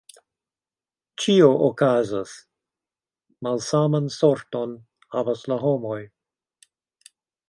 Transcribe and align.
Ĉio 1.23 1.49
okazas, 1.65 2.31
malsaman 3.47 4.09
sorton 4.15 4.73
havas 5.17 5.45
la 5.53 5.59
homoj! 5.67 5.99